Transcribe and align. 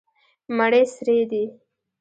مڼې 0.57 0.81
سرې 0.93 1.19
دي. 1.31 1.43